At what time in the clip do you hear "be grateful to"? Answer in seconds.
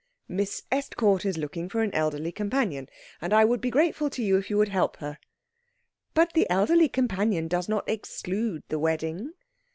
3.61-4.23